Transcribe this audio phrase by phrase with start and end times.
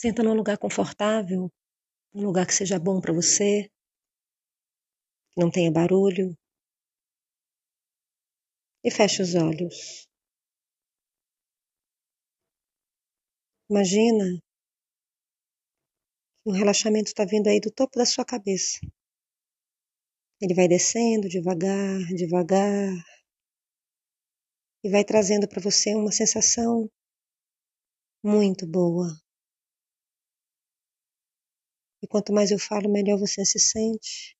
[0.00, 1.48] Senta num lugar confortável,
[2.12, 3.70] um lugar que seja bom para você,
[5.30, 6.36] que não tenha barulho.
[8.82, 10.08] E feche os olhos.
[13.70, 14.26] Imagina
[16.40, 18.80] que um relaxamento está vindo aí do topo da sua cabeça.
[20.42, 22.92] Ele vai descendo devagar, devagar,
[24.84, 26.90] e vai trazendo para você uma sensação
[28.22, 29.23] muito boa.
[32.04, 34.36] E quanto mais eu falo, melhor você se sente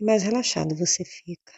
[0.00, 1.52] e mais relaxado você fica.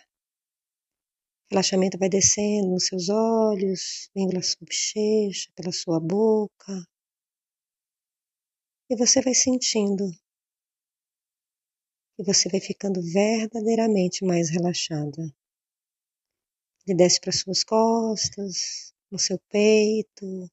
[1.44, 6.84] O relaxamento vai descendo nos seus olhos, vem pela sua bochecha, pela sua boca.
[8.90, 10.10] E você vai sentindo
[12.18, 15.32] e você vai ficando verdadeiramente mais relaxada.
[16.84, 20.50] Ele desce para suas costas, no seu peito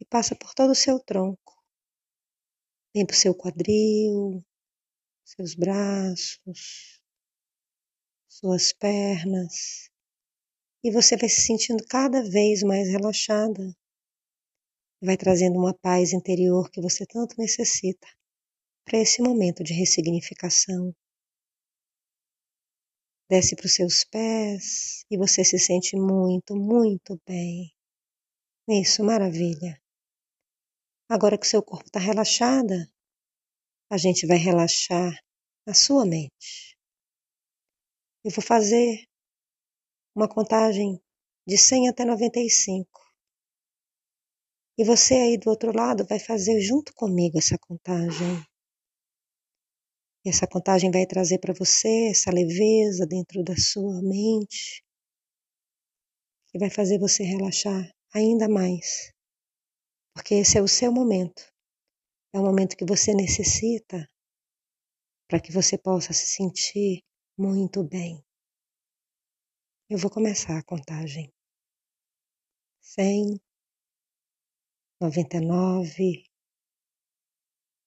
[0.00, 1.57] e passa por todo o seu tronco.
[2.92, 4.44] Para o seu quadril,
[5.24, 7.00] seus braços,
[8.28, 9.90] suas pernas.
[10.82, 13.76] E você vai se sentindo cada vez mais relaxada.
[15.00, 18.08] Vai trazendo uma paz interior que você tanto necessita
[18.84, 20.94] para esse momento de ressignificação.
[23.30, 27.70] Desce para os seus pés e você se sente muito, muito bem.
[28.66, 29.78] Isso, maravilha.
[31.10, 32.92] Agora que seu corpo está relaxada,
[33.90, 35.18] a gente vai relaxar
[35.66, 36.76] a sua mente.
[38.22, 39.08] Eu vou fazer
[40.14, 41.00] uma contagem
[41.46, 42.86] de 100 até 95.
[44.76, 48.44] E você aí do outro lado vai fazer junto comigo essa contagem.
[50.26, 54.84] E essa contagem vai trazer para você essa leveza dentro da sua mente,
[56.48, 59.16] que vai fazer você relaxar ainda mais.
[60.18, 61.42] Porque esse é o seu momento.
[62.34, 64.10] É o momento que você necessita
[65.28, 67.04] para que você possa se sentir
[67.38, 68.20] muito bem.
[69.88, 71.32] Eu vou começar a contagem.
[72.80, 73.40] Cem,
[75.00, 76.24] noventa e nove,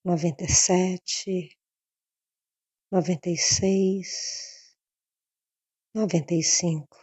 [0.06, 1.60] noventa e sete,
[2.90, 4.74] noventa e seis,
[5.94, 6.98] noventa e cinco.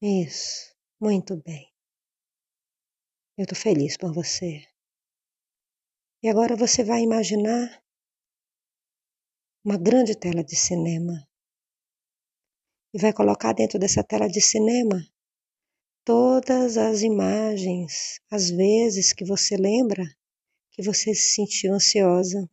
[0.00, 1.77] Isso, muito bem.
[3.38, 4.66] Eu estou feliz por você.
[6.20, 7.80] E agora você vai imaginar
[9.64, 11.24] uma grande tela de cinema
[12.92, 15.08] e vai colocar dentro dessa tela de cinema
[16.04, 20.02] todas as imagens, as vezes que você lembra
[20.72, 22.50] que você se sentiu ansiosa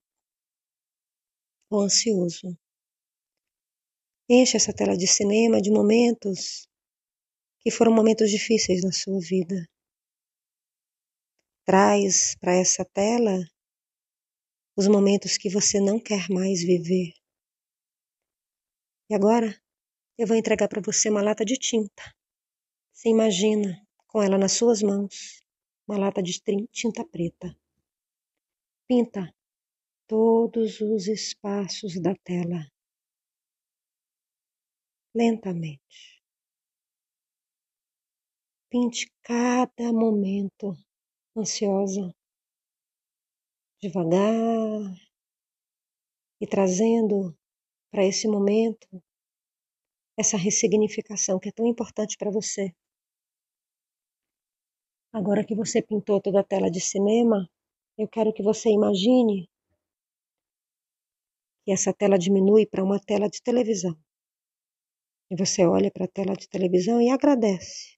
[1.68, 2.56] ou ansioso.
[4.30, 6.70] Enche essa tela de cinema de momentos
[7.62, 9.68] que foram momentos difíceis na sua vida.
[11.66, 13.44] Traz para essa tela
[14.78, 17.12] os momentos que você não quer mais viver.
[19.10, 19.60] E agora
[20.16, 22.04] eu vou entregar para você uma lata de tinta.
[22.94, 25.44] Você imagina com ela nas suas mãos,
[25.88, 26.40] uma lata de
[26.72, 27.58] tinta preta.
[28.88, 29.34] Pinta
[30.06, 32.72] todos os espaços da tela.
[35.16, 36.22] Lentamente.
[38.70, 40.78] Pinte cada momento
[41.36, 42.14] ansiosa,
[43.82, 44.96] devagar
[46.42, 47.38] e trazendo
[47.92, 48.88] para esse momento
[50.18, 52.74] essa ressignificação que é tão importante para você.
[55.14, 57.50] Agora que você pintou toda a tela de cinema,
[57.98, 59.50] eu quero que você imagine
[61.64, 63.98] que essa tela diminui para uma tela de televisão.
[65.32, 67.98] E você olha para a tela de televisão e agradece.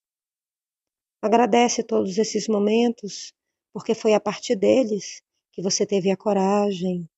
[1.22, 3.33] Agradece todos esses momentos,
[3.73, 7.09] porque foi a partir deles que você teve a coragem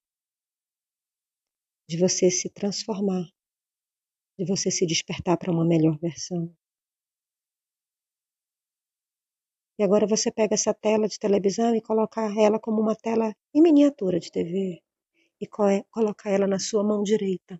[1.90, 3.26] de você se transformar,
[4.38, 6.56] de você se despertar para uma melhor versão.
[9.78, 13.62] E agora você pega essa tela de televisão e coloca ela como uma tela em
[13.62, 14.82] miniatura de TV
[15.42, 17.60] e coloca ela na sua mão direita.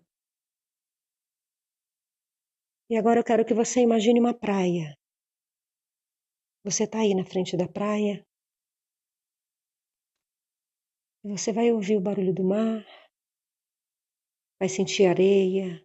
[2.90, 4.99] E agora eu quero que você imagine uma praia.
[6.62, 8.22] Você está aí na frente da praia.
[11.24, 12.84] Você vai ouvir o barulho do mar,
[14.58, 15.82] vai sentir areia,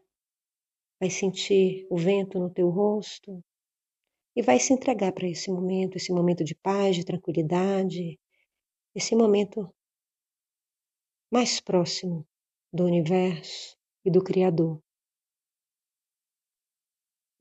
[0.99, 3.41] vai sentir o vento no teu rosto
[4.35, 8.19] e vai se entregar para esse momento, esse momento de paz, de tranquilidade,
[8.93, 9.73] esse momento
[11.31, 12.27] mais próximo
[12.71, 14.84] do universo e do Criador.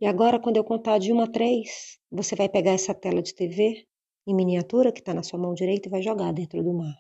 [0.01, 3.35] E agora, quando eu contar de uma a três, você vai pegar essa tela de
[3.35, 3.87] TV
[4.27, 6.97] em miniatura que está na sua mão direita e vai jogar dentro do mar.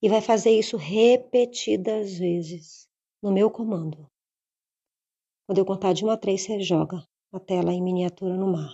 [0.00, 2.88] E vai fazer isso repetidas vezes,
[3.22, 4.10] no meu comando.
[5.46, 8.72] Quando eu contar de uma a três, você joga a tela em miniatura no mar.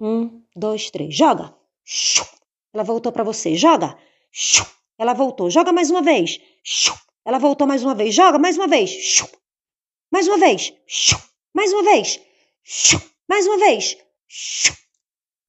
[0.00, 1.14] Um, dois, três.
[1.14, 1.56] Joga!
[2.72, 3.54] Ela voltou para você.
[3.56, 3.98] Joga!
[4.98, 5.50] Ela voltou.
[5.50, 6.38] Joga mais uma vez.
[7.24, 8.14] Ela voltou mais uma vez.
[8.14, 9.22] Joga mais uma vez.
[10.12, 10.72] Mais uma vez.
[11.54, 12.27] Mais uma vez.
[13.26, 13.96] Mais uma vez.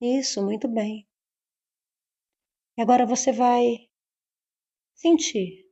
[0.01, 1.06] Isso, muito bem.
[2.77, 3.89] E agora você vai
[4.95, 5.66] sentir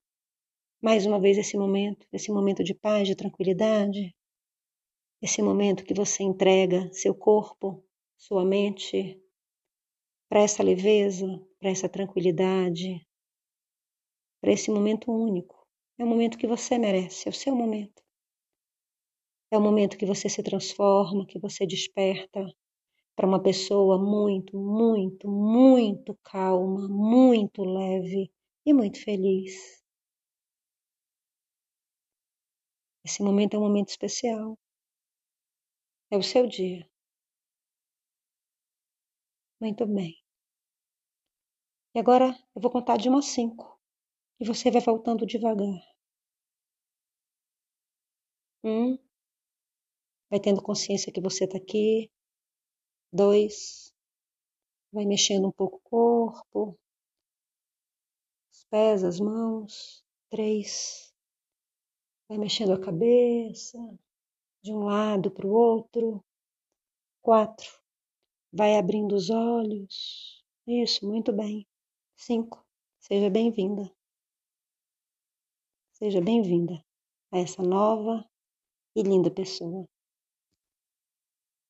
[0.82, 4.14] mais uma vez esse momento, esse momento de paz, de tranquilidade,
[5.22, 7.82] esse momento que você entrega seu corpo,
[8.18, 9.18] sua mente
[10.30, 11.28] para essa leveza,
[11.60, 13.08] para essa tranquilidade,
[14.42, 15.66] para esse momento único.
[15.98, 18.07] É o momento que você merece, é o seu momento.
[19.52, 22.46] É o momento que você se transforma, que você desperta
[23.16, 28.32] para uma pessoa muito, muito, muito calma, muito leve
[28.66, 29.82] e muito feliz.
[33.04, 34.56] Esse momento é um momento especial.
[36.12, 36.88] É o seu dia.
[39.62, 40.18] Muito bem.
[41.96, 43.78] E agora eu vou contar de uma a cinco.
[44.40, 45.80] E você vai voltando devagar.
[48.64, 49.00] Um.
[50.30, 52.12] Vai tendo consciência que você está aqui.
[53.12, 53.94] Dois.
[54.92, 56.78] Vai mexendo um pouco o corpo.
[58.52, 60.04] Os pés, as mãos.
[60.30, 61.14] Três.
[62.28, 63.78] Vai mexendo a cabeça
[64.62, 66.22] de um lado para o outro.
[67.22, 67.72] Quatro.
[68.52, 70.44] Vai abrindo os olhos.
[70.66, 71.66] Isso, muito bem.
[72.18, 72.66] Cinco.
[73.00, 73.90] Seja bem-vinda.
[75.94, 76.84] Seja bem-vinda
[77.32, 78.30] a essa nova
[78.94, 79.88] e linda pessoa.